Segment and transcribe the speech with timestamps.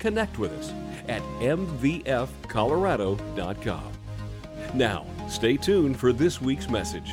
[0.00, 0.72] connect with us
[1.08, 3.92] at mvfcolorado.com.
[4.74, 7.10] Now, stay tuned for this week's message.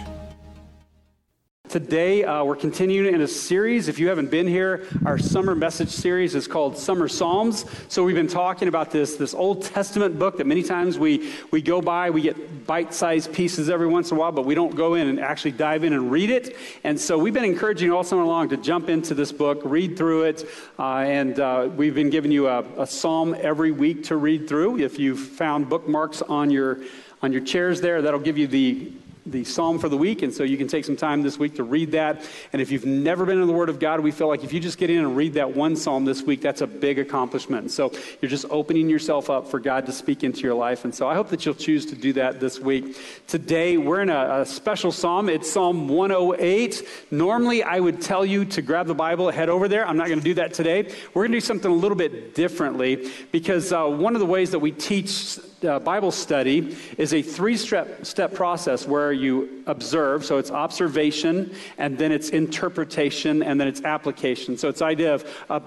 [1.78, 3.88] Today, uh, we're continuing in a series.
[3.88, 7.66] If you haven't been here, our summer message series is called Summer Psalms.
[7.88, 11.62] So, we've been talking about this, this Old Testament book that many times we, we
[11.62, 14.76] go by, we get bite sized pieces every once in a while, but we don't
[14.76, 16.58] go in and actually dive in and read it.
[16.84, 20.24] And so, we've been encouraging all summer long to jump into this book, read through
[20.24, 24.50] it, uh, and uh, we've been giving you a, a psalm every week to read
[24.50, 24.80] through.
[24.80, 26.80] If you've found bookmarks on your
[27.22, 28.94] on your chairs there, that'll give you the
[29.32, 31.64] the psalm for the week, and so you can take some time this week to
[31.64, 32.22] read that.
[32.54, 34.60] And if you've never been in the Word of God, we feel like if you
[34.60, 37.72] just get in and read that one psalm this week, that's a big accomplishment.
[37.72, 40.86] So you're just opening yourself up for God to speak into your life.
[40.86, 42.98] And so I hope that you'll choose to do that this week.
[43.28, 45.30] Today, we're in a, a special psalm.
[45.30, 46.88] It's Psalm 108.
[47.12, 49.88] Normally, I would tell you to grab the Bible, head over there.
[49.88, 50.94] I'm not going to do that today.
[51.14, 54.52] We're going to do something a little bit differently because uh, one of the ways
[54.52, 60.26] that we teach uh, Bible study is a three step, step process where you observe.
[60.26, 64.58] So it's observation, and then it's interpretation, and then it's application.
[64.58, 65.60] So it's idea of uh,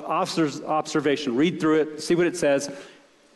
[0.67, 1.37] observation.
[1.37, 2.71] Read through it, see what it says,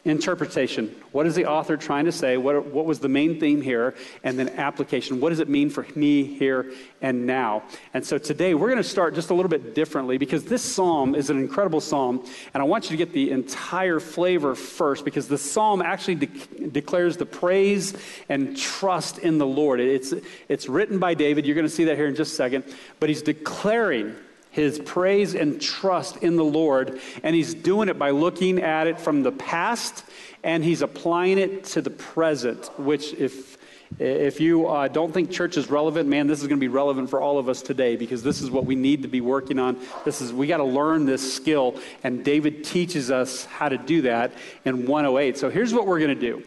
[0.04, 0.94] interpretation.
[1.12, 2.36] What is the author trying to say?
[2.36, 3.94] What, what was the main theme here?
[4.22, 5.18] And then application.
[5.18, 7.62] What does it mean for me here and now?
[7.94, 11.14] And so today we're going to start just a little bit differently because this psalm
[11.14, 12.24] is an incredible psalm.
[12.52, 16.68] And I want you to get the entire flavor first because the psalm actually de-
[16.68, 17.94] declares the praise
[18.28, 19.80] and trust in the Lord.
[19.80, 20.12] It's,
[20.48, 21.46] it's written by David.
[21.46, 22.64] You're going to see that here in just a second.
[23.00, 24.16] But he's declaring
[24.54, 27.00] his praise and trust in the Lord.
[27.24, 30.04] And he's doing it by looking at it from the past
[30.44, 33.58] and he's applying it to the present, which, if,
[33.98, 37.10] if you uh, don't think church is relevant, man, this is going to be relevant
[37.10, 39.76] for all of us today because this is what we need to be working on.
[40.04, 41.80] This is, we got to learn this skill.
[42.04, 44.32] And David teaches us how to do that
[44.64, 45.36] in 108.
[45.36, 46.44] So here's what we're going to do.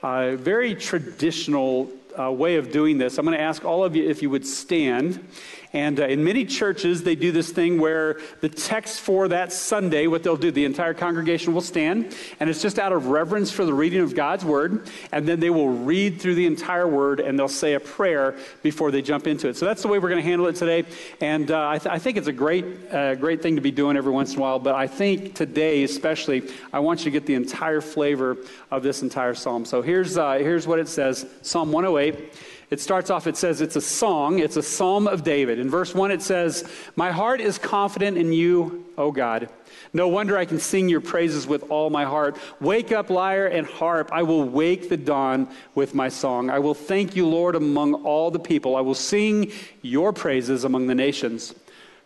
[0.00, 3.18] Uh, very traditional uh, way of doing this.
[3.18, 5.26] I'm going to ask all of you if you would stand.
[5.72, 10.06] And uh, in many churches, they do this thing where the text for that Sunday,
[10.06, 13.66] what they'll do, the entire congregation will stand, and it's just out of reverence for
[13.66, 17.38] the reading of God's word, and then they will read through the entire word and
[17.38, 19.56] they'll say a prayer before they jump into it.
[19.56, 20.84] So that's the way we're going to handle it today.
[21.20, 23.96] And uh, I, th- I, think it's a great, uh, great thing to be doing
[23.96, 26.42] every once in a while, but I think today, especially,
[26.72, 28.38] I want you to get the entire flavor
[28.70, 29.64] of this entire psalm.
[29.64, 32.32] So here's, uh, here's what it says Psalm 108.
[32.70, 35.58] It starts off, it says it's a song, it's a psalm of David.
[35.58, 39.48] In verse 1, it says, My heart is confident in you, O God.
[39.94, 42.36] No wonder I can sing your praises with all my heart.
[42.60, 44.10] Wake up, lyre and harp.
[44.12, 46.50] I will wake the dawn with my song.
[46.50, 48.76] I will thank you, Lord, among all the people.
[48.76, 51.54] I will sing your praises among the nations.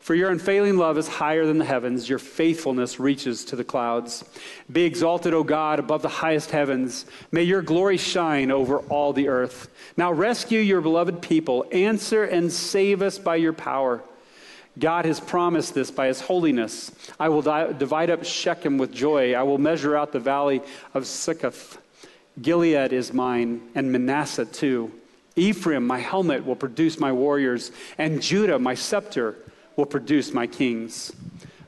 [0.03, 4.25] For your unfailing love is higher than the heavens, your faithfulness reaches to the clouds.
[4.71, 7.07] Be exalted, O God, above the highest heavens.
[7.31, 9.69] May your glory shine over all the earth.
[9.97, 14.03] Now rescue your beloved people, answer and save us by your power.
[14.77, 16.91] God has promised this by his holiness.
[17.21, 19.35] I will di- divide up Shechem with joy.
[19.35, 20.63] I will measure out the valley
[20.95, 21.79] of Succoth.
[22.41, 24.91] Gilead is mine, and Manasseh too.
[25.37, 29.37] Ephraim, my helmet, will produce my warriors, and Judah, my scepter
[29.77, 31.13] will produce my kings.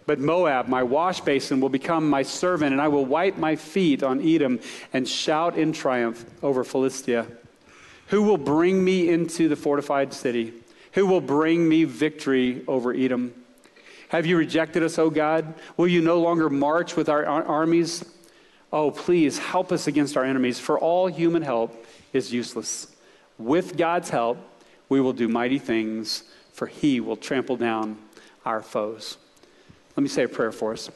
[0.06, 4.02] But Moab, my wash basin, will become my servant, and I will wipe my feet
[4.02, 4.60] on Edom
[4.92, 7.26] and shout in triumph over Philistia.
[8.08, 10.52] Who will bring me into the fortified city?
[10.92, 13.34] Who will bring me victory over Edom?
[14.10, 15.54] Have you rejected us, O God?
[15.76, 18.04] Will you no longer march with our armies?
[18.72, 22.88] Oh, please help us against our enemies, for all human help is useless.
[23.38, 24.38] With God's help,
[24.88, 26.24] we will do mighty things
[26.54, 27.98] for he will trample down
[28.46, 29.18] our foes.
[29.96, 30.88] Let me say a prayer for us.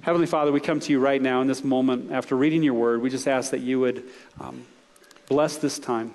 [0.00, 3.02] Heavenly Father, we come to you right now in this moment after reading your word.
[3.02, 4.04] We just ask that you would
[4.40, 4.64] um,
[5.28, 6.14] bless this time.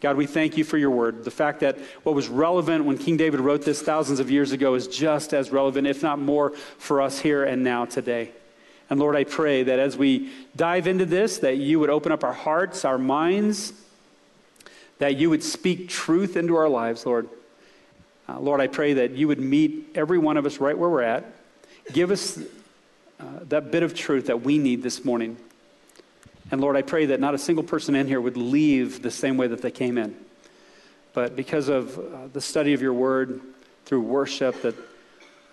[0.00, 1.24] God, we thank you for your word.
[1.24, 4.74] The fact that what was relevant when King David wrote this thousands of years ago
[4.74, 8.30] is just as relevant, if not more, for us here and now today.
[8.90, 12.22] And Lord, I pray that as we dive into this, that you would open up
[12.22, 13.72] our hearts, our minds,
[14.98, 17.28] that you would speak truth into our lives, Lord.
[18.28, 21.02] Uh, Lord, I pray that you would meet every one of us right where we're
[21.02, 21.24] at.
[21.92, 22.38] Give us
[23.20, 25.36] uh, that bit of truth that we need this morning.
[26.50, 29.36] And Lord, I pray that not a single person in here would leave the same
[29.36, 30.14] way that they came in.
[31.12, 33.40] But because of uh, the study of your word
[33.84, 34.74] through worship, that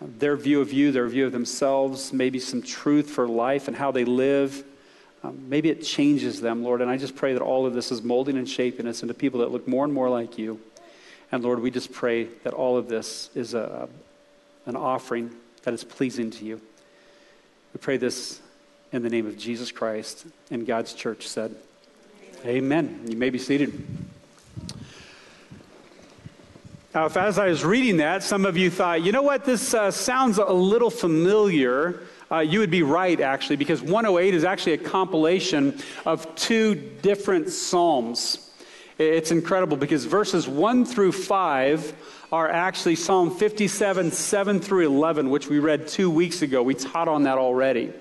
[0.01, 3.91] their view of you, their view of themselves, maybe some truth for life and how
[3.91, 4.63] they live,
[5.23, 6.81] um, maybe it changes them, Lord.
[6.81, 9.41] And I just pray that all of this is molding and shaping us into people
[9.41, 10.59] that look more and more like you.
[11.31, 13.87] And Lord, we just pray that all of this is a,
[14.65, 15.31] an offering
[15.63, 16.61] that is pleasing to you.
[17.73, 18.41] We pray this
[18.91, 20.25] in the name of Jesus Christ.
[20.49, 21.55] And God's church said,
[22.45, 23.05] Amen.
[23.07, 23.85] You may be seated.
[26.93, 29.73] Now, if as I was reading that, some of you thought, you know what, this
[29.73, 34.73] uh, sounds a little familiar, uh, you would be right, actually, because 108 is actually
[34.73, 38.50] a compilation of two different Psalms.
[39.01, 45.49] It's incredible because verses 1 through 5 are actually Psalm 57, 7 through 11, which
[45.49, 46.61] we read two weeks ago.
[46.61, 47.91] We taught on that already.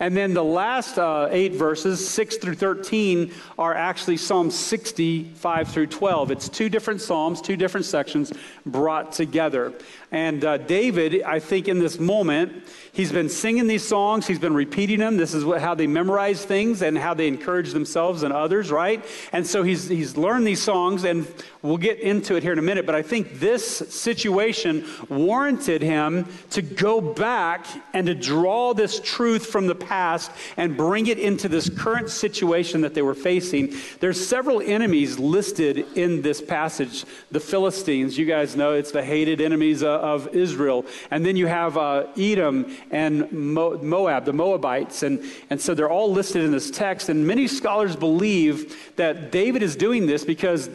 [0.00, 5.86] And then the last uh, eight verses, 6 through 13, are actually Psalm 65 through
[5.86, 6.30] 12.
[6.32, 8.32] It's two different Psalms, two different sections
[8.66, 9.72] brought together.
[10.12, 14.54] And uh, David, I think in this moment, he's been singing these songs, he's been
[14.54, 15.16] repeating them.
[15.16, 19.04] This is what, how they memorize things and how they encourage themselves and others, right?
[19.32, 22.62] And so he's, he's learned these songs, and we'll get into it here in a
[22.62, 22.86] minute.
[22.86, 29.46] But I think this situation warranted him to go back and to draw this truth
[29.46, 33.76] from the past and bring it into this current situation that they were facing.
[34.00, 37.04] There's several enemies listed in this passage.
[37.30, 40.84] The Philistines, you guys know it's the hated enemies of of Israel.
[41.10, 45.02] And then you have uh, Edom and Mo- Moab, the Moabites.
[45.02, 47.08] And, and so they're all listed in this text.
[47.08, 50.68] And many scholars believe that David is doing this because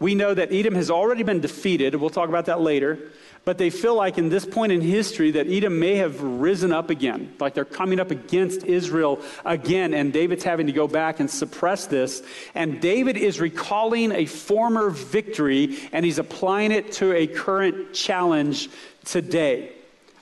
[0.00, 1.94] we know that Edom has already been defeated.
[1.94, 2.98] We'll talk about that later.
[3.44, 6.90] But they feel like in this point in history that Edom may have risen up
[6.90, 11.30] again, like they're coming up against Israel again, and David's having to go back and
[11.30, 12.22] suppress this.
[12.54, 18.68] And David is recalling a former victory and he's applying it to a current challenge
[19.04, 19.72] today.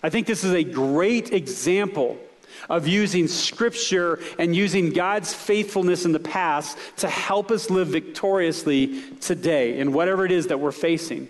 [0.02, 2.18] I think this is a great example
[2.68, 9.02] of using scripture and using God's faithfulness in the past to help us live victoriously
[9.20, 11.28] today in whatever it is that we're facing.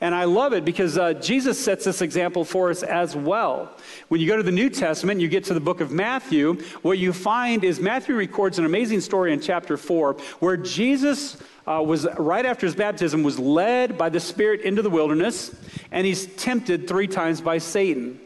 [0.00, 3.72] And I love it because uh, Jesus sets this example for us as well.
[4.08, 6.98] When you go to the New Testament, you get to the book of Matthew, what
[6.98, 11.36] you find is Matthew records an amazing story in chapter 4 where Jesus
[11.66, 15.54] uh, was, right after his baptism, was led by the Spirit into the wilderness,
[15.90, 18.20] and he's tempted three times by Satan.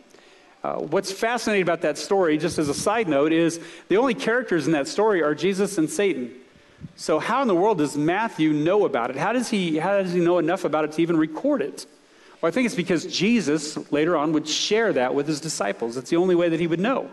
[0.62, 4.66] Uh, what's fascinating about that story, just as a side note, is the only characters
[4.66, 6.32] in that story are Jesus and Satan.
[6.94, 9.16] So, how in the world does Matthew know about it?
[9.16, 11.86] How does he, how does he know enough about it to even record it?
[12.40, 15.96] Well, I think it's because Jesus later on would share that with his disciples.
[15.96, 17.08] It's the only way that he would know.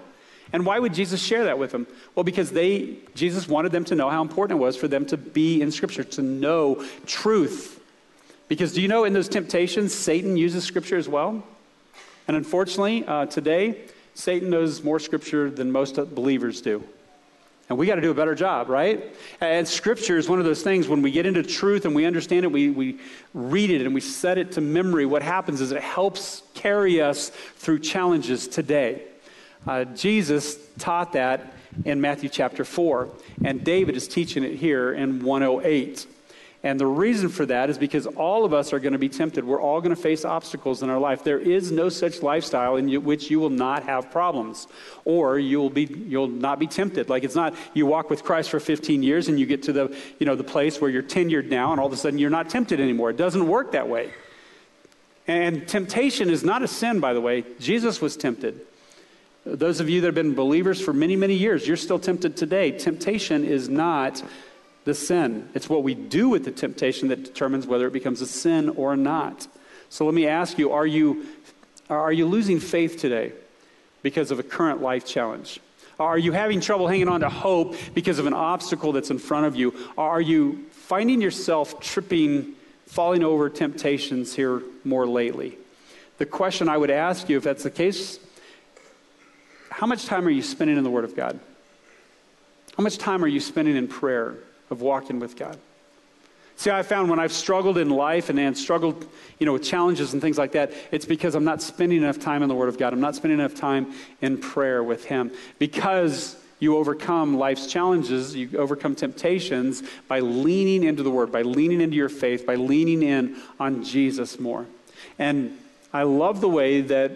[0.51, 1.86] And why would Jesus share that with them?
[2.16, 5.18] Well, because they, Jesus wanted them to know how important it was for them to
[5.18, 7.80] be in Scripture, to know truth.
[8.48, 11.44] Because do you know in those temptations, Satan uses Scripture as well?
[12.30, 13.76] And unfortunately, uh, today,
[14.14, 16.84] Satan knows more Scripture than most believers do.
[17.70, 19.16] And we got to do a better job, right?
[19.42, 22.46] And Scripture is one of those things when we get into truth and we understand
[22.46, 23.00] it, we, we
[23.34, 25.08] read it and we set it to memory.
[25.08, 29.02] What happens is it helps carry us through challenges today.
[29.66, 31.52] Uh, Jesus taught that
[31.84, 33.10] in Matthew chapter 4,
[33.44, 36.06] and David is teaching it here in 108.
[36.62, 39.46] And the reason for that is because all of us are going to be tempted.
[39.46, 41.24] We're all going to face obstacles in our life.
[41.24, 44.68] There is no such lifestyle in you, which you will not have problems
[45.06, 47.08] or you'll be you'll not be tempted.
[47.08, 49.98] Like it's not you walk with Christ for 15 years and you get to the,
[50.20, 52.50] you know, the place where you're tenured now and all of a sudden you're not
[52.50, 53.10] tempted anymore.
[53.10, 54.12] It doesn't work that way.
[55.25, 57.46] And temptation is not a sin, by the way.
[57.60, 58.60] Jesus was tempted.
[59.46, 62.72] Those of you that have been believers for many, many years, you're still tempted today.
[62.72, 64.22] Temptation is not
[64.89, 65.48] the sin.
[65.53, 68.98] It's what we do with the temptation that determines whether it becomes a sin or
[68.98, 69.48] not.
[69.89, 71.27] So let me ask you are you,
[71.89, 73.34] are you losing faith today
[74.01, 75.60] because of a current life challenge?
[76.00, 79.46] Are you having trouble hanging on to hope because of an obstacle that's in front
[79.46, 79.75] of you?
[79.96, 82.53] Are you finding yourself tripping,
[82.88, 85.55] falling over temptations here more lately?
[86.17, 88.17] The question I would ask you, if that's the case,
[89.69, 91.39] how much time are you spending in the Word of God?
[92.75, 94.38] How much time are you spending in prayer?
[94.70, 95.58] Of walking with God.
[96.60, 99.06] See, I found when I've struggled in life and, and struggled,
[99.40, 102.44] you know, with challenges and things like that, it's because I'm not spending enough time
[102.44, 102.92] in the Word of God.
[102.92, 105.32] I'm not spending enough time in prayer with Him.
[105.58, 111.80] Because you overcome life's challenges, you overcome temptations by leaning into the Word, by leaning
[111.80, 114.66] into your faith, by leaning in on Jesus more.
[115.18, 115.58] And
[115.94, 117.12] I love the way that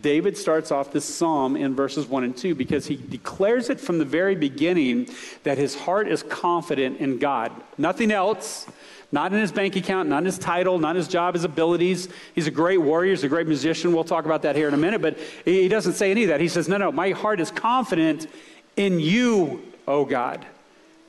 [0.00, 3.98] David starts off this psalm in verses 1 and 2 because he declares it from
[3.98, 5.08] the very beginning
[5.42, 7.52] that his heart is confident in God.
[7.76, 8.66] Nothing else,
[9.12, 12.08] not in his bank account, not in his title, not in his job, his abilities.
[12.34, 13.92] He's a great warrior, he's a great musician.
[13.92, 16.40] We'll talk about that here in a minute, but he doesn't say any of that.
[16.40, 18.26] He says, No, no, my heart is confident
[18.76, 20.44] in you, O God.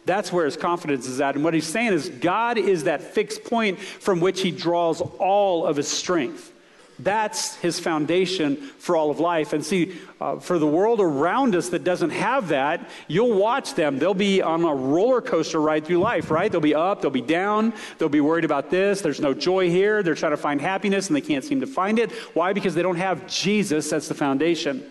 [0.06, 1.36] That's where his confidence is at.
[1.36, 5.66] And what he's saying is, God is that fixed point from which he draws all
[5.66, 6.52] of his strength.
[6.98, 9.52] That's his foundation for all of life.
[9.52, 14.00] And see, uh, for the world around us that doesn't have that, you'll watch them.
[14.00, 16.50] They'll be on a roller coaster ride through life, right?
[16.50, 19.02] They'll be up, they'll be down, they'll be worried about this.
[19.02, 20.04] There's no joy here.
[20.04, 22.12] They're trying to find happiness and they can't seem to find it.
[22.34, 22.54] Why?
[22.54, 24.90] Because they don't have Jesus as the foundation.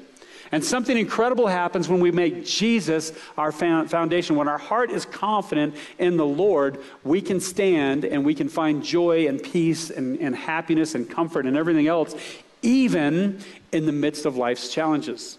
[0.53, 4.37] And something incredible happens when we make Jesus our foundation.
[4.37, 8.85] When our heart is confident in the Lord, we can stand and we can find
[8.85, 12.15] joy and peace and, and happiness and comfort and everything else,
[12.63, 13.41] even
[13.73, 15.39] in the midst of life's challenges.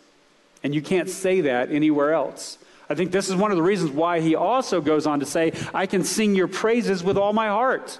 [0.63, 2.57] And you can't say that anywhere else.
[2.89, 5.53] I think this is one of the reasons why he also goes on to say,
[5.73, 7.99] I can sing your praises with all my heart.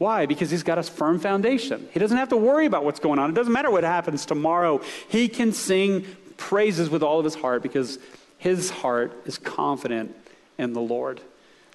[0.00, 0.24] Why?
[0.24, 1.86] Because he's got a firm foundation.
[1.92, 3.28] He doesn't have to worry about what's going on.
[3.28, 4.80] It doesn't matter what happens tomorrow.
[5.10, 6.06] He can sing
[6.38, 7.98] praises with all of his heart because
[8.38, 10.16] his heart is confident
[10.56, 11.20] in the Lord.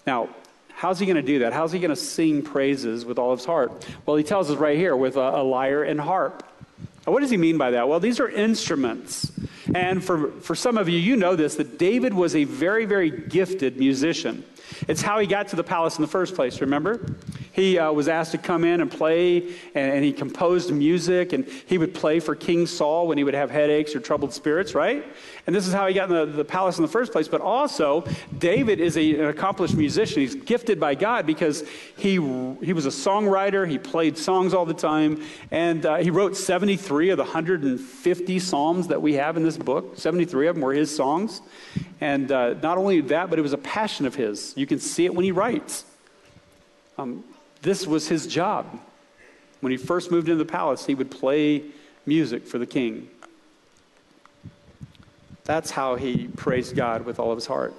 [0.07, 0.29] Now,
[0.73, 1.53] how's he going to do that?
[1.53, 3.85] How's he going to sing praises with all of his heart?
[4.07, 6.41] Well, he tells us right here with a, a lyre and harp.
[7.05, 7.87] Now, what does he mean by that?
[7.87, 9.31] Well, these are instruments.
[9.75, 13.11] And for, for some of you, you know this that David was a very, very
[13.11, 14.43] gifted musician.
[14.87, 17.15] It's how he got to the palace in the first place, remember?
[17.55, 21.47] He uh, was asked to come in and play, and, and, he composed music, and
[21.65, 25.05] he would play for King Saul when he would have headaches or troubled spirits, right?
[25.47, 27.29] And this is how he got in the, the palace in the first place.
[27.29, 28.05] But also,
[28.37, 30.19] David is a, an accomplished musician.
[30.21, 31.63] He's gifted by God because
[31.95, 36.35] he, he was a songwriter, he played songs all the time, and uh, he wrote
[36.35, 39.97] 73 of the 150 psalms that we have in this book.
[39.97, 41.41] 73 of them were his songs.
[42.01, 44.53] And uh, not only that, but it was a passion of his.
[44.57, 45.85] You can see it when he writes.
[46.97, 47.23] Um,
[47.61, 48.79] this was his job.
[49.61, 51.63] When he first moved into the palace, he would play
[52.05, 53.09] music for the king.
[55.45, 57.73] That's how he praised God with all of his heart.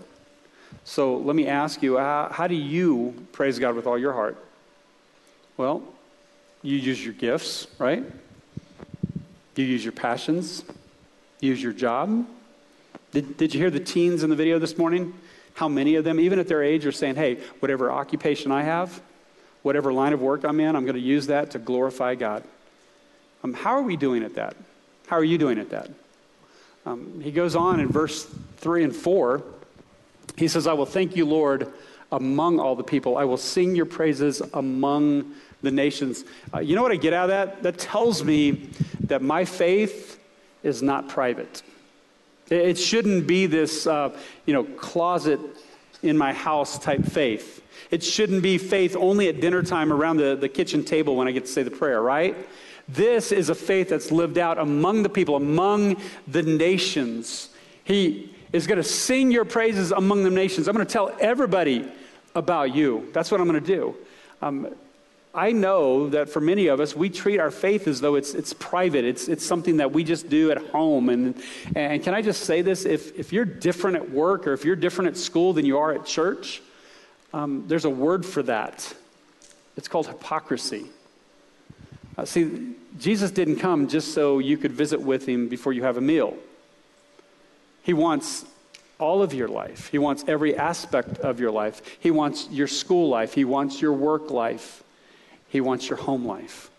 [0.85, 4.37] So let me ask you how, how, do you praise God with all your heart?
[5.57, 5.83] Well,
[6.63, 8.05] you use your gifts, right?
[9.57, 10.65] You use your passions,
[11.41, 12.27] you use your job.
[13.17, 15.15] Did, did you hear the teens in the video this morning?
[15.55, 19.01] How many of them, even at their age, are saying, hey, whatever occupation I have,
[19.63, 22.45] whatever line of work I'm in, I'm going to use that to glorify God.
[23.43, 24.55] Um, how are we doing at that?
[25.07, 25.89] How are you doing at that?
[26.85, 28.27] Um, he goes on in verse
[28.59, 29.43] 3 and 4.
[30.37, 31.73] He says, I will thank you, Lord,
[32.13, 33.17] among all the people.
[33.17, 35.33] I will sing your praises among
[35.63, 36.27] the nations.
[36.53, 37.63] Uh, you know what I get out of that?
[37.63, 38.69] That tells me
[39.05, 40.23] that my faith
[40.63, 41.63] is not private.
[42.49, 45.41] It shouldn't be this, uh, you know, closet
[46.03, 47.63] in my house type faith.
[47.91, 51.33] It shouldn't be faith only at dinner time around the, the kitchen table when I
[51.33, 52.37] get to say the prayer, right?
[52.89, 57.49] This is a faith that's lived out among the people, among the nations.
[57.83, 60.69] He is going to sing your praises among the nations.
[60.69, 61.91] I'm going to tell everybody
[62.35, 63.09] about you.
[63.13, 63.97] That's what I'm going to do.
[64.41, 64.75] Um,
[65.37, 68.55] I know that for many of us, we treat our faith as though it's, it's
[68.55, 69.05] private.
[69.05, 71.11] It's, it's something that we just do at home.
[71.11, 71.35] And,
[71.75, 72.87] and can I just say this?
[72.87, 75.93] If, if you're different at work or if you're different at school than you are
[75.93, 76.63] at church,
[77.35, 78.95] um, there's a word for that.
[79.77, 80.87] It's called hypocrisy.
[82.17, 85.99] Uh, see, Jesus didn't come just so you could visit with him before you have
[85.99, 86.35] a meal.
[87.83, 88.47] He wants
[88.99, 91.83] all of your life, He wants every aspect of your life.
[92.01, 94.83] He wants your school life, He wants your work life,
[95.49, 96.71] He wants your home life.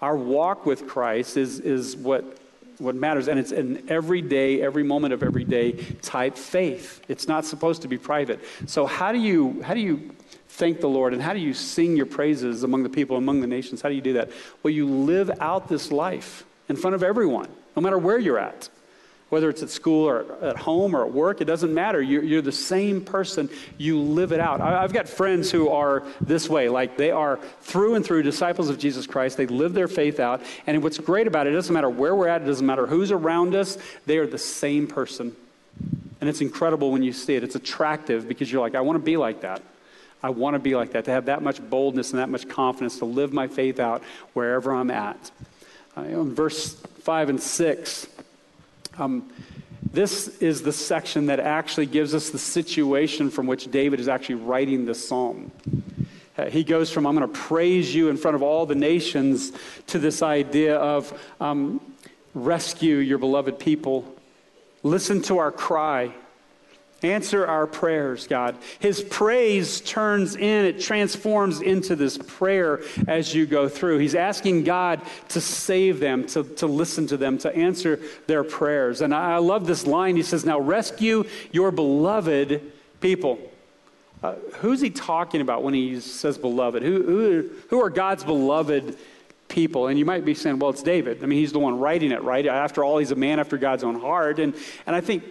[0.00, 2.38] Our walk with Christ is, is what,
[2.78, 7.02] what matters, and it's an everyday, every moment of every day type faith.
[7.08, 8.40] It's not supposed to be private.
[8.66, 10.14] So, how do you, how do you
[10.48, 13.46] thank the Lord and how do you sing your praises among the people, among the
[13.46, 13.82] nations?
[13.82, 14.30] How do you do that?
[14.62, 18.68] Well, you live out this life in front of everyone, no matter where you're at.
[19.34, 22.00] Whether it's at school or at home or at work, it doesn't matter.
[22.00, 23.50] You're, you're the same person.
[23.78, 24.60] You live it out.
[24.60, 26.68] I, I've got friends who are this way.
[26.68, 29.36] Like they are through and through disciples of Jesus Christ.
[29.36, 30.40] They live their faith out.
[30.68, 33.10] And what's great about it, it doesn't matter where we're at, it doesn't matter who's
[33.10, 33.76] around us,
[34.06, 35.34] they are the same person.
[36.20, 37.42] And it's incredible when you see it.
[37.42, 39.62] It's attractive because you're like, I want to be like that.
[40.22, 43.00] I want to be like that, to have that much boldness and that much confidence
[43.00, 45.32] to live my faith out wherever I'm at.
[45.96, 48.06] Uh, in verse 5 and 6,
[48.98, 49.30] um,
[49.92, 54.36] this is the section that actually gives us the situation from which David is actually
[54.36, 55.52] writing this psalm.
[56.36, 59.52] Uh, he goes from, I'm going to praise you in front of all the nations,
[59.88, 61.80] to this idea of, um,
[62.34, 64.04] rescue your beloved people.
[64.82, 66.12] Listen to our cry.
[67.04, 68.56] Answer our prayers, God.
[68.78, 73.98] His praise turns in, it transforms into this prayer as you go through.
[73.98, 79.02] He's asking God to save them, to, to listen to them, to answer their prayers.
[79.02, 80.16] And I, I love this line.
[80.16, 83.38] He says, Now rescue your beloved people.
[84.22, 86.82] Uh, who's he talking about when he says beloved?
[86.82, 88.96] Who, who, who are God's beloved
[89.48, 89.88] people?
[89.88, 91.22] And you might be saying, well, it's David.
[91.22, 92.46] I mean, he's the one writing it, right?
[92.46, 94.38] After all, he's a man after God's own heart.
[94.38, 94.54] And,
[94.86, 95.24] and I think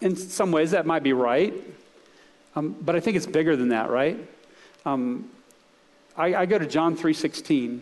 [0.00, 1.54] in some ways that might be right.
[2.54, 4.18] Um, but I think it's bigger than that, right?
[4.84, 5.30] Um,
[6.16, 7.80] I, I go to John 3.16,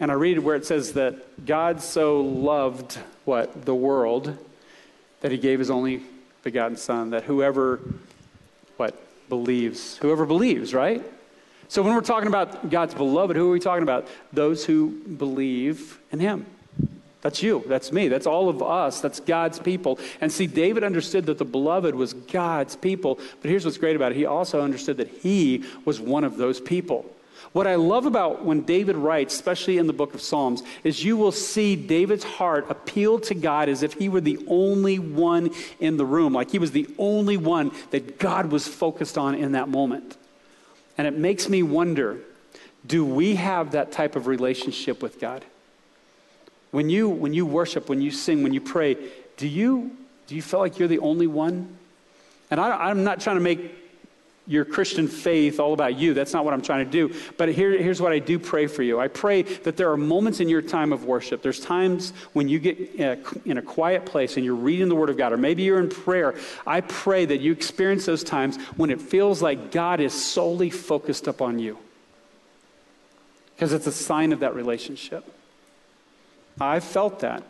[0.00, 4.36] and I read where it says that God so loved, what, the world,
[5.20, 6.02] that he gave his only
[6.42, 7.80] begotten son, that whoever
[8.76, 8.98] what?
[9.28, 9.96] Believes.
[9.98, 11.02] Whoever believes, right?
[11.68, 14.06] So when we're talking about God's beloved, who are we talking about?
[14.32, 16.46] Those who believe in him.
[17.22, 17.62] That's you.
[17.66, 18.08] That's me.
[18.08, 19.00] That's all of us.
[19.00, 19.98] That's God's people.
[20.20, 23.18] And see, David understood that the beloved was God's people.
[23.40, 26.60] But here's what's great about it he also understood that he was one of those
[26.60, 27.06] people.
[27.52, 31.16] What I love about when David writes, especially in the book of Psalms, is you
[31.16, 35.98] will see David's heart appeal to God as if he were the only one in
[35.98, 39.68] the room, like he was the only one that God was focused on in that
[39.68, 40.16] moment.
[40.96, 42.20] And it makes me wonder
[42.84, 45.44] do we have that type of relationship with God?
[46.72, 48.96] When you, when you worship, when you sing, when you pray,
[49.36, 51.76] do you, do you feel like you're the only one?
[52.50, 53.78] And I, I'm not trying to make
[54.46, 56.14] your Christian faith all about you.
[56.14, 57.14] That's not what I'm trying to do.
[57.36, 58.98] But here, here's what I do pray for you.
[58.98, 61.42] I pray that there are moments in your time of worship.
[61.42, 65.10] There's times when you get uh, in a quiet place and you're reading the Word
[65.10, 66.34] of God, or maybe you're in prayer.
[66.66, 71.28] I pray that you experience those times when it feels like God is solely focused
[71.28, 71.78] upon you.
[73.54, 75.24] Because it's a sign of that relationship.
[76.60, 77.42] I've felt that.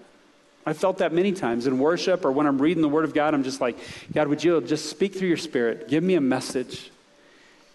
[0.65, 3.35] I felt that many times in worship or when I'm reading the Word of God.
[3.35, 3.77] I'm just like,
[4.13, 5.89] God, would you just speak through your Spirit?
[5.89, 6.91] Give me a message.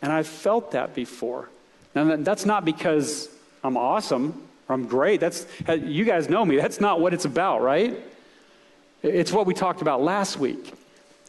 [0.01, 1.49] And I've felt that before.
[1.93, 3.29] Now, that's not because
[3.63, 5.19] I'm awesome or I'm great.
[5.19, 6.55] That's, uh, you guys know me.
[6.55, 7.97] That's not what it's about, right?
[9.03, 10.73] It's what we talked about last week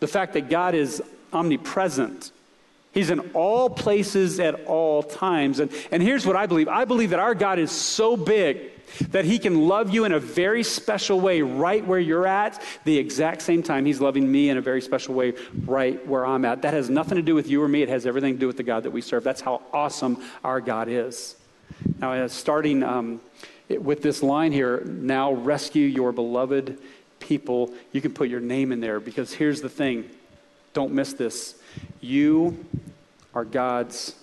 [0.01, 2.31] the fact that God is omnipresent.
[2.93, 5.61] He's in all places at all times.
[5.61, 8.71] And, and here's what I believe I believe that our God is so big
[9.11, 12.99] that He can love you in a very special way right where you're at, the
[12.99, 16.63] exact same time He's loving me in a very special way right where I'm at.
[16.63, 18.57] That has nothing to do with you or me, it has everything to do with
[18.57, 19.25] the God that we serve.
[19.25, 21.37] That's how awesome our God is.
[21.99, 23.21] Now, starting um,
[23.69, 26.79] with this line here, now rescue your beloved
[27.21, 30.09] people, you can put your name in there because here's the thing
[30.73, 31.57] don't miss this.
[32.01, 32.65] You
[33.35, 34.15] are God's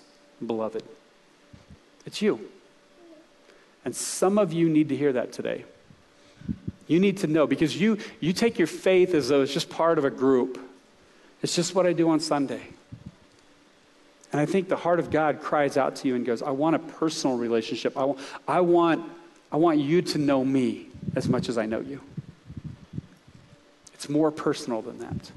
[0.45, 0.83] beloved.
[2.05, 2.39] It's you.
[3.85, 5.63] And some of you need to hear that today.
[6.87, 9.97] You need to know because you, you take your faith as though it's just part
[9.97, 10.59] of a group.
[11.41, 12.61] It's just what I do on Sunday.
[14.31, 16.75] And I think the heart of God cries out to you and goes, I want
[16.75, 17.97] a personal relationship.
[17.97, 18.13] I,
[18.47, 19.09] I, want,
[19.51, 22.01] I want you to know me as much as I know you.
[23.93, 25.31] It's more personal than that.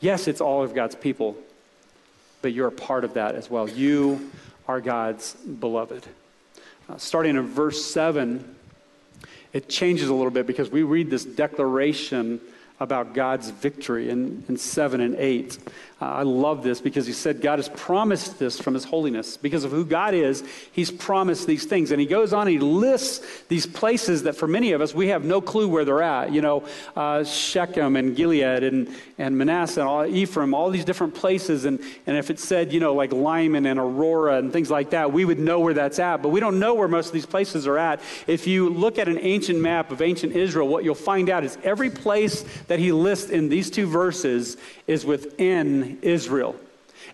[0.00, 1.36] Yes, it's all of God's people,
[2.42, 3.68] but you're a part of that as well.
[3.68, 4.30] You
[4.68, 6.06] are God's beloved.
[6.88, 8.56] Uh, starting in verse 7,
[9.52, 12.40] it changes a little bit because we read this declaration
[12.80, 15.58] about God's victory in, in 7 and 8.
[16.00, 19.36] I love this because he said God has promised this from his holiness.
[19.36, 21.90] Because of who God is, he's promised these things.
[21.90, 25.24] And he goes on, he lists these places that for many of us, we have
[25.24, 26.30] no clue where they're at.
[26.32, 31.16] You know, uh, Shechem and Gilead and, and Manasseh and all, Ephraim, all these different
[31.16, 31.64] places.
[31.64, 35.12] And, and if it said, you know, like Limon and Aurora and things like that,
[35.12, 36.22] we would know where that's at.
[36.22, 38.00] But we don't know where most of these places are at.
[38.28, 41.58] If you look at an ancient map of ancient Israel, what you'll find out is
[41.64, 44.56] every place that he lists in these two verses
[44.86, 46.56] is within Israel.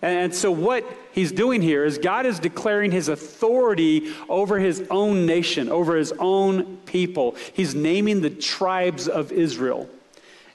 [0.01, 5.25] And so, what he's doing here is God is declaring his authority over his own
[5.25, 7.35] nation, over his own people.
[7.53, 9.89] He's naming the tribes of Israel.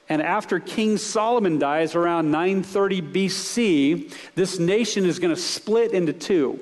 [0.09, 6.11] And after King Solomon dies around 930 BC, this nation is going to split into
[6.11, 6.59] two.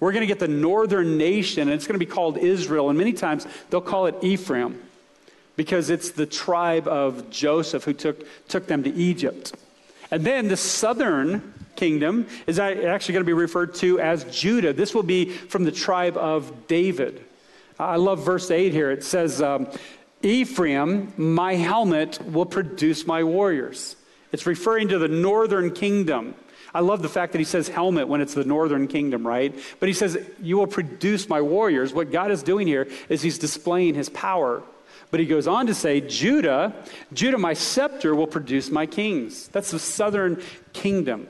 [0.00, 2.88] We're going to get the northern nation, and it's going to be called Israel.
[2.88, 4.80] And many times they'll call it Ephraim
[5.56, 9.54] because it's the tribe of Joseph who took, took them to Egypt.
[10.10, 14.72] And then the southern kingdom is actually going to be referred to as Judah.
[14.72, 17.24] This will be from the tribe of David.
[17.78, 18.90] I love verse 8 here.
[18.90, 19.68] It says, um,
[20.22, 23.94] Ephraim, my helmet, will produce my warriors.
[24.32, 26.34] It's referring to the northern kingdom.
[26.74, 29.54] I love the fact that he says helmet when it's the northern kingdom, right?
[29.80, 31.94] But he says, You will produce my warriors.
[31.94, 34.62] What God is doing here is he's displaying his power.
[35.10, 36.74] But he goes on to say, Judah,
[37.12, 39.48] Judah, my scepter will produce my kings.
[39.48, 40.42] That's the southern
[40.72, 41.28] kingdom.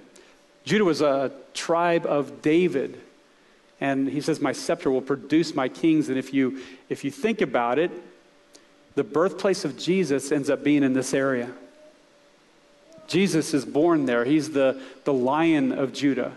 [0.64, 3.01] Judah was a tribe of David.
[3.81, 6.09] And he says, My scepter will produce my kings.
[6.09, 7.93] And if you, if you think about it,
[8.97, 11.51] the birthplace of Jesus ends up being in this area.
[13.07, 14.25] Jesus is born there.
[14.25, 16.33] He's the, the lion of Judah,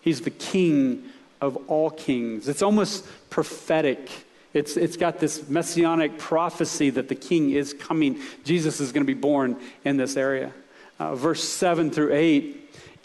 [0.00, 1.04] he's the king
[1.40, 2.48] of all kings.
[2.48, 4.10] It's almost prophetic.
[4.54, 8.20] It's, it's got this messianic prophecy that the king is coming.
[8.44, 10.52] Jesus is going to be born in this area.
[10.98, 12.57] Uh, verse 7 through 8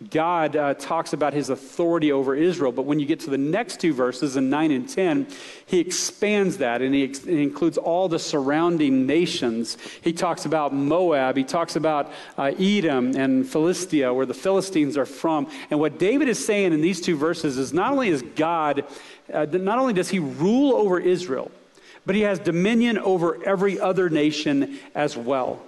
[0.09, 2.71] God uh, talks about his authority over Israel.
[2.71, 5.27] But when you get to the next two verses in 9 and 10,
[5.65, 9.77] he expands that and he, ex- includes all the surrounding nations.
[10.01, 15.05] He talks about Moab, he talks about uh, Edom and Philistia, where the Philistines are
[15.05, 15.49] from.
[15.69, 18.85] And what David is saying in these two verses is not only is God,
[19.33, 21.51] uh, not only does he rule over Israel,
[22.05, 25.61] but he has dominion over every other nation as well.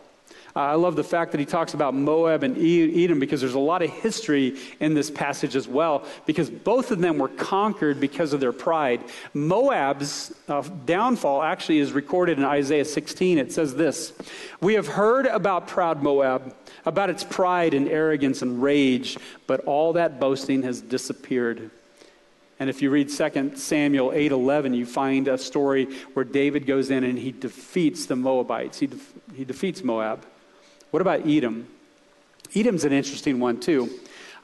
[0.56, 3.60] Uh, I love the fact that he talks about Moab and Edom because there's a
[3.60, 8.32] lot of history in this passage as well, because both of them were conquered because
[8.32, 9.02] of their pride.
[9.34, 13.38] Moab's uh, downfall actually is recorded in Isaiah 16.
[13.38, 14.14] It says this
[14.62, 19.92] We have heard about proud Moab, about its pride and arrogance and rage, but all
[19.94, 21.70] that boasting has disappeared.
[22.62, 27.04] And if you read 2 Samuel 8:11, you find a story where David goes in
[27.04, 28.80] and he defeats the Moabites.
[28.80, 28.96] He, de-
[29.34, 30.26] he defeats Moab.
[30.96, 31.68] What about Edom?
[32.56, 33.90] Edom's an interesting one, too.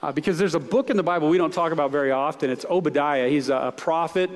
[0.02, 2.50] Uh, because there's a book in the Bible we don't talk about very often.
[2.50, 3.30] It's Obadiah.
[3.30, 4.30] He's a, a prophet,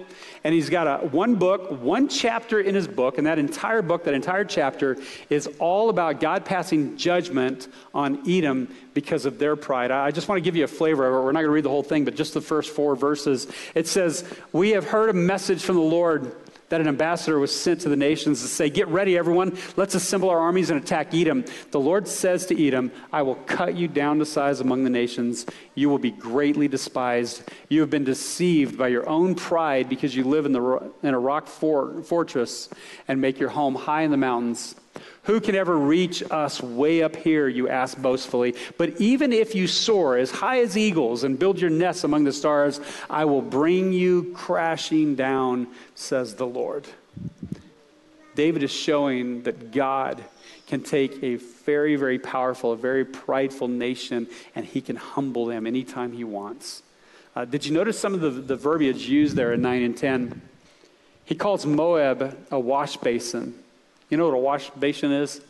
[0.46, 4.06] and he's got a, one book, one chapter in his book, and that entire book,
[4.06, 4.96] that entire chapter,
[5.30, 9.92] is all about God passing judgment on Edom because of their pride.
[9.92, 11.18] I, I just want to give you a flavor of it.
[11.18, 13.46] We're not going to read the whole thing, but just the first four verses.
[13.74, 14.24] It says,
[14.54, 16.34] We have heard a message from the Lord
[16.70, 19.58] that an ambassador was sent to the nations to say, Get ready, everyone.
[19.76, 21.46] Let's assemble our armies and attack Edom.
[21.72, 25.46] The Lord says to Edom, I will cut you down to size among the nations.
[25.76, 27.44] You will be greatly despised.
[27.70, 31.20] You have been deceived by your own pride because you live in, the, in a
[31.20, 32.70] rock for, fortress
[33.08, 34.76] and make your home high in the mountains.
[35.26, 38.56] Who can ever reach us way up here, you ask boastfully.
[38.78, 42.34] But even if you soar as high as eagles and build your nests among the
[42.34, 46.86] stars, I will bring you crashing down, says the Lord.
[48.36, 50.24] David is showing that God
[50.68, 55.66] can take a very, very powerful, a very prideful nation, and he can humble them
[55.66, 56.84] anytime he wants.
[57.36, 60.42] Uh, did you notice some of the, the verbiage used there in 9 and 10?
[61.26, 63.56] He calls Moab a wash basin.
[64.10, 65.42] You know what a wash basin is?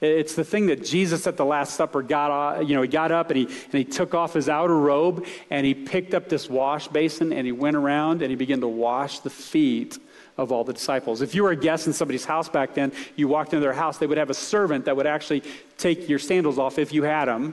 [0.00, 3.30] It's the thing that Jesus at the Last Supper got, you know, he got up
[3.30, 6.88] and he, and he took off his outer robe and he picked up this wash
[6.88, 9.98] basin and he went around and he began to wash the feet
[10.38, 11.20] of all the disciples.
[11.20, 13.98] If you were a guest in somebody's house back then, you walked into their house,
[13.98, 15.42] they would have a servant that would actually
[15.76, 17.52] take your sandals off if you had them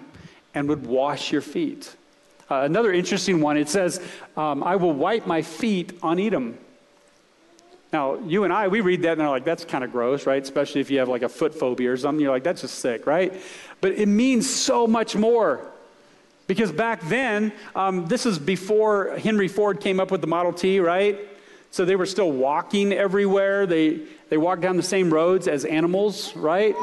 [0.54, 1.94] and would wash your feet.
[2.50, 4.02] Uh, another interesting one, it says,
[4.38, 6.58] um, I will wipe my feet on Edom.
[7.94, 10.42] Now, you and I, we read that and they're like, that's kind of gross, right?
[10.42, 12.22] Especially if you have like a foot phobia or something.
[12.22, 13.34] You're like, that's just sick, right?
[13.80, 15.66] But it means so much more.
[16.48, 20.80] Because back then, um, this is before Henry Ford came up with the Model T,
[20.80, 21.20] right?
[21.72, 23.66] So they were still walking everywhere.
[23.66, 26.76] They, they walked down the same roads as animals, right?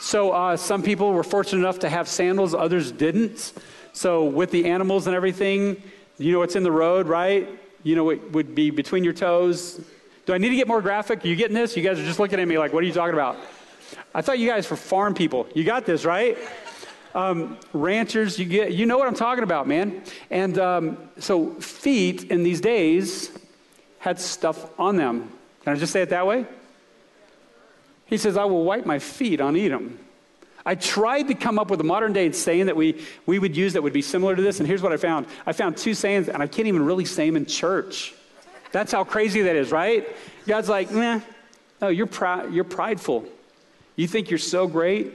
[0.00, 3.52] So uh, some people were fortunate enough to have sandals, others didn't.
[3.92, 5.80] So with the animals and everything,
[6.18, 7.48] you know what's in the road, right?
[7.84, 9.80] You know it would be between your toes,
[10.24, 11.24] do I need to get more graphic?
[11.24, 11.76] Are you getting this?
[11.76, 13.36] You guys are just looking at me like, what are you talking about?
[14.14, 15.48] I thought you guys were farm people.
[15.54, 16.38] You got this, right?
[17.14, 20.02] Um, ranchers, you get, you know what I'm talking about, man.
[20.30, 23.30] And um, so feet in these days
[23.98, 25.30] had stuff on them.
[25.64, 26.46] Can I just say it that way?
[28.06, 29.98] He says, I will wipe my feet on Edom.
[30.64, 33.72] I tried to come up with a modern day saying that we, we would use
[33.72, 35.26] that would be similar to this, and here's what I found.
[35.44, 38.14] I found two sayings, and I can't even really say them in church.
[38.72, 40.08] That's how crazy that is, right?
[40.46, 41.20] God's like, nah,
[41.80, 43.24] no, you're, proud, you're prideful.
[43.96, 45.12] You think you're so great.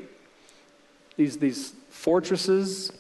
[1.16, 2.92] These, these fortresses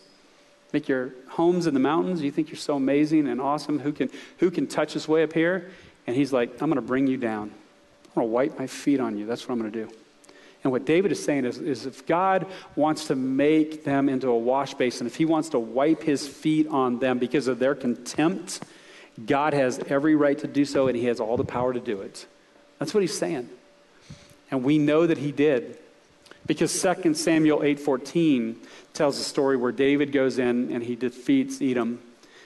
[0.73, 2.21] make your homes in the mountains.
[2.21, 3.79] You think you're so amazing and awesome.
[3.79, 5.69] Who can, who can touch us way up here?
[6.07, 7.51] And he's like, I'm going to bring you down.
[8.07, 9.25] I'm going to wipe my feet on you.
[9.25, 9.91] That's what I'm going to do.
[10.63, 14.37] And what David is saying is, is if God wants to make them into a
[14.37, 18.61] wash basin, if he wants to wipe his feet on them because of their contempt,
[19.25, 22.01] God has every right to do so, and He has all the power to do
[22.01, 22.25] it.
[22.79, 23.49] That's what He's saying.
[24.51, 25.77] And we know that He did
[26.47, 28.55] Because 2 Samuel 8:14
[28.93, 31.99] tells a story where David goes in and he defeats Edom.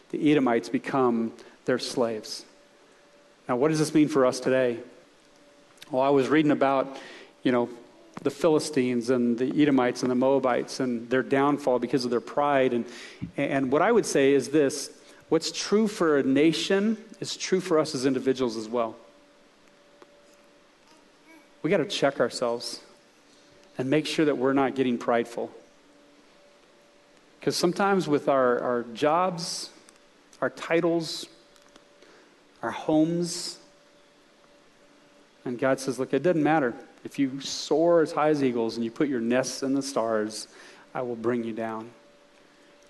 [0.10, 1.32] The Edomites become
[1.66, 2.44] their slaves.
[3.48, 4.80] Now, what does this mean for us today?
[5.92, 6.98] Well, I was reading about,
[7.44, 7.70] you know,
[8.24, 12.74] the Philistines and the Edomites and the Moabites and their downfall because of their pride.
[12.74, 12.86] And,
[13.38, 14.90] and what I would say is this
[15.32, 18.98] what's true for a nation is true for us as individuals as well.
[21.64, 22.82] We got to check ourselves
[23.78, 25.50] and make sure that we're not getting prideful.
[27.40, 29.70] Because sometimes with our, our jobs,
[30.42, 31.26] our titles,
[32.62, 33.58] our homes,
[35.46, 36.74] and God says, Look, it doesn't matter.
[37.06, 40.50] If you soar as high as eagles and you put your nests in the stars,
[40.94, 41.90] I will bring you down.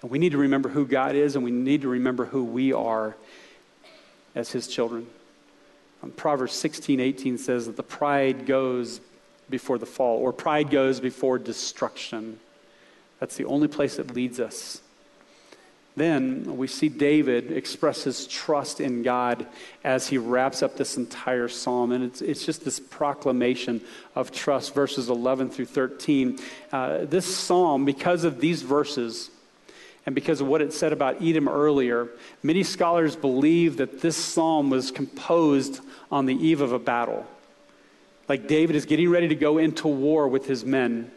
[0.02, 2.74] And we need to remember who God is and we need to remember who we
[2.74, 3.16] are
[4.36, 5.08] as his children.
[6.04, 9.02] Um, Proverbs 16, 18 says that the pride goes
[9.50, 12.40] before the fall, or pride goes before destruction.
[13.20, 14.82] That's the only place it leads us.
[15.96, 19.46] Then we see David express his trust in God
[19.84, 21.92] as he wraps up this entire psalm.
[21.92, 23.82] And it's, it's just this proclamation
[24.16, 26.40] of trust, verses 11 through 13.
[26.72, 29.30] Uh, this psalm, because of these verses,
[30.06, 32.10] and because of what it said about Edom earlier,
[32.42, 35.80] many scholars believe that this psalm was composed
[36.12, 37.26] on the eve of a battle.
[38.28, 41.12] Like David is getting ready to go into war with his men,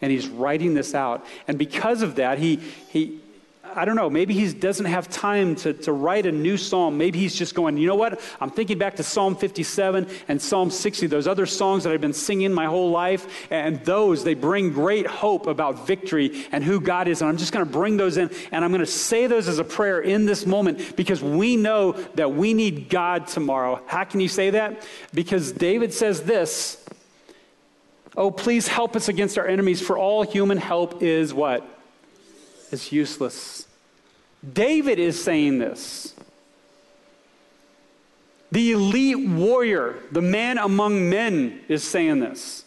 [0.00, 1.26] and he's writing this out.
[1.48, 2.56] And because of that, he,
[2.90, 3.20] he,
[3.64, 6.98] I don't know, maybe he doesn't have time to, to write a new psalm.
[6.98, 8.20] Maybe he's just going, you know what?
[8.40, 12.12] I'm thinking back to Psalm 57 and Psalm 60, those other songs that I've been
[12.12, 13.26] singing my whole life.
[13.50, 17.22] And those, they bring great hope about victory and who God is.
[17.22, 19.60] And I'm just going to bring those in and I'm going to say those as
[19.60, 23.80] a prayer in this moment because we know that we need God tomorrow.
[23.86, 24.84] How can you say that?
[25.14, 26.84] Because David says this
[28.16, 31.66] Oh, please help us against our enemies, for all human help is what?
[32.72, 33.66] Is useless.
[34.52, 36.14] David is saying this.
[38.50, 42.64] The elite warrior, the man among men, is saying this.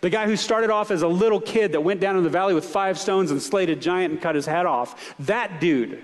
[0.00, 2.54] The guy who started off as a little kid that went down in the valley
[2.54, 5.14] with five stones and slayed a giant and cut his head off.
[5.20, 6.02] That dude.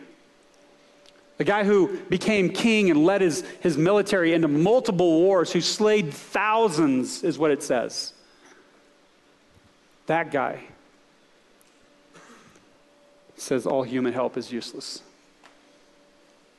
[1.37, 6.13] The guy who became king and led his, his military into multiple wars, who slayed
[6.13, 8.13] thousands, is what it says.
[10.07, 10.63] That guy
[13.41, 15.03] says all human help is useless.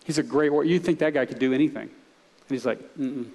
[0.05, 0.69] He's a great warrior.
[0.69, 1.83] You think that guy could do anything.
[1.83, 3.27] And he's like, mm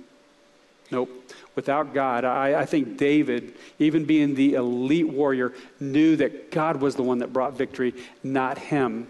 [0.91, 1.11] nope.
[1.55, 6.97] Without God, I, I think David, even being the elite warrior, knew that God was
[6.97, 9.09] the one that brought victory, not him.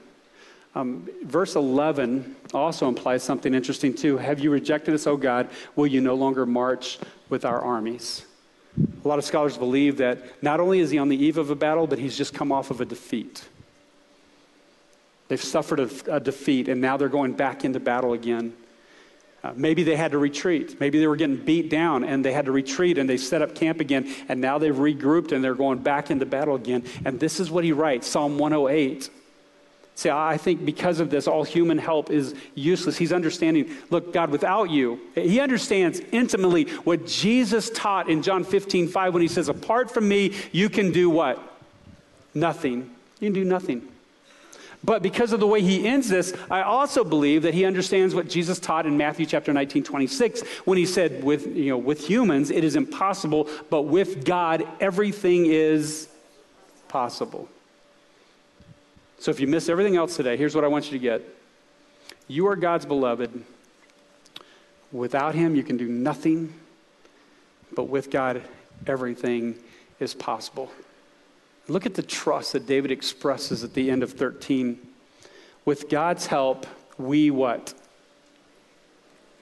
[0.74, 4.16] Um, verse 11 also implies something interesting too.
[4.18, 5.48] Have you rejected us, O God?
[5.76, 8.24] Will you no longer march with our armies?
[9.04, 11.54] A lot of scholars believe that not only is he on the eve of a
[11.54, 13.48] battle, but he's just come off of a defeat.
[15.28, 18.54] They've suffered a, a defeat, and now they're going back into battle again.
[19.44, 20.80] Uh, maybe they had to retreat.
[20.80, 23.54] Maybe they were getting beat down and they had to retreat and they set up
[23.54, 24.10] camp again.
[24.26, 26.82] And now they've regrouped and they're going back into battle again.
[27.04, 29.10] And this is what he writes Psalm 108.
[29.96, 32.96] See, I think because of this, all human help is useless.
[32.96, 38.88] He's understanding, look, God, without you, he understands intimately what Jesus taught in John 15,
[38.88, 41.38] 5 when he says, apart from me, you can do what?
[42.32, 42.90] Nothing.
[43.20, 43.86] You can do nothing.
[44.84, 48.28] But because of the way he ends this, I also believe that he understands what
[48.28, 52.50] Jesus taught in Matthew chapter 19, 26, when he said, with, you know, with humans,
[52.50, 56.08] it is impossible, but with God, everything is
[56.88, 57.48] possible.
[59.18, 61.22] So if you miss everything else today, here's what I want you to get.
[62.28, 63.42] You are God's beloved.
[64.92, 66.52] Without him, you can do nothing,
[67.74, 68.42] but with God,
[68.86, 69.54] everything
[69.98, 70.70] is possible.
[71.68, 74.78] Look at the trust that David expresses at the end of 13.
[75.64, 76.66] With God's help,
[76.98, 77.72] we what?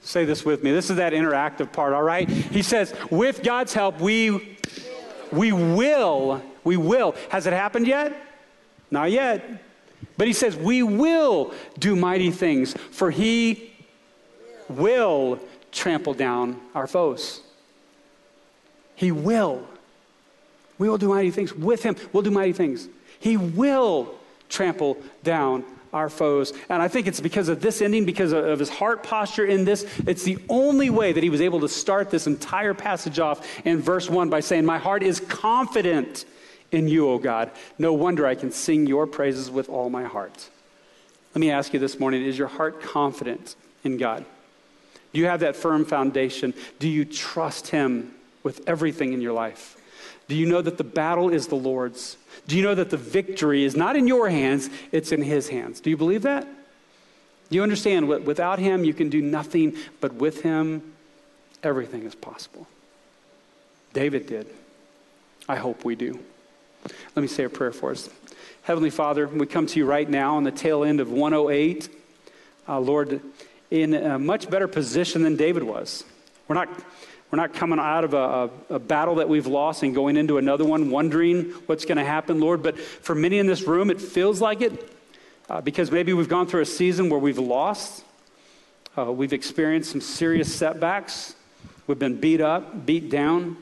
[0.01, 0.71] Say this with me.
[0.71, 2.29] This is that interactive part, all right?
[2.29, 4.57] He says, with God's help, we
[5.33, 7.15] we will, we will.
[7.29, 8.15] Has it happened yet?
[8.91, 9.63] Not yet.
[10.15, 13.73] But he says, we will do mighty things, for he
[14.69, 15.39] will
[15.71, 17.41] trample down our foes.
[18.95, 19.67] He will.
[20.83, 21.95] We will do mighty things with him.
[22.11, 22.89] We'll do mighty things.
[23.17, 24.13] He will
[24.49, 26.51] trample down our foes.
[26.67, 29.85] And I think it's because of this ending, because of his heart posture in this.
[30.05, 33.79] It's the only way that he was able to start this entire passage off in
[33.79, 36.25] verse 1 by saying, My heart is confident
[36.73, 37.51] in you, O God.
[37.79, 40.49] No wonder I can sing your praises with all my heart.
[41.33, 44.25] Let me ask you this morning is your heart confident in God?
[45.13, 46.53] Do you have that firm foundation?
[46.79, 49.77] Do you trust him with everything in your life?
[50.27, 52.17] Do you know that the battle is the Lord's?
[52.47, 55.79] Do you know that the victory is not in your hands, it's in His hands?
[55.79, 56.47] Do you believe that?
[57.49, 58.07] Do you understand?
[58.07, 60.93] Without Him, you can do nothing, but with Him,
[61.61, 62.67] everything is possible.
[63.93, 64.47] David did.
[65.47, 66.19] I hope we do.
[67.15, 68.09] Let me say a prayer for us.
[68.63, 71.89] Heavenly Father, we come to you right now on the tail end of 108.
[72.67, 73.21] Uh, Lord,
[73.69, 76.05] in a much better position than David was.
[76.47, 76.69] We're not,
[77.33, 80.37] we're not coming out of a, a, a battle that we've lost and going into
[80.37, 82.61] another one wondering what's going to happen, Lord.
[82.61, 84.95] But for many in this room, it feels like it
[85.49, 88.03] uh, because maybe we've gone through a season where we've lost.
[88.95, 91.33] Uh, we've experienced some serious setbacks.
[91.87, 93.57] We've been beat up, beat down.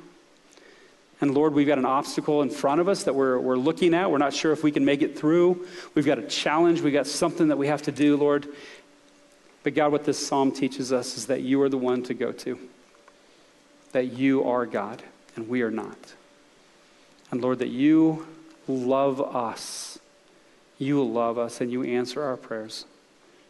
[1.21, 4.11] And Lord, we've got an obstacle in front of us that we're, we're looking at.
[4.11, 5.65] We're not sure if we can make it through.
[5.95, 6.81] We've got a challenge.
[6.81, 8.49] We've got something that we have to do, Lord.
[9.63, 12.33] But God, what this psalm teaches us is that you are the one to go
[12.33, 12.59] to,
[13.91, 15.01] that you are God
[15.35, 16.13] and we are not.
[17.29, 18.27] And Lord, that you
[18.67, 19.99] love us.
[20.77, 22.85] You love us and you answer our prayers.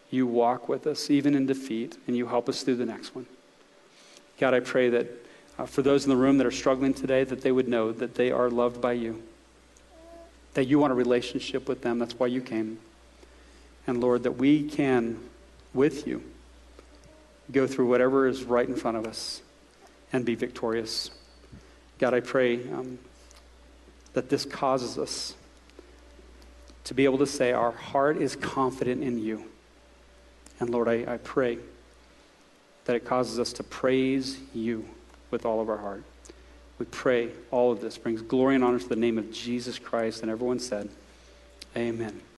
[0.10, 3.26] You walk with us, even in defeat, and you help us through the next one.
[4.40, 5.08] God, I pray that
[5.58, 8.16] uh, for those in the room that are struggling today, that they would know that
[8.16, 9.22] they are loved by you,
[10.54, 12.00] that you want a relationship with them.
[12.00, 12.80] That's why you came.
[13.88, 15.20] And Lord, that we can,
[15.74, 16.24] with you,
[17.52, 19.42] go through whatever is right in front of us
[20.14, 21.12] and be victorious.
[22.00, 23.00] God, I pray um,
[24.14, 25.36] that this causes us
[26.86, 29.46] to be able to say, Our heart is confident in you.
[30.60, 31.58] And Lord, I, I pray
[32.86, 34.86] that it causes us to praise you
[35.30, 36.04] with all of our heart.
[36.80, 40.24] We pray all of this brings glory and honor to the name of Jesus Christ.
[40.24, 40.90] And everyone said,
[41.78, 42.22] Amen.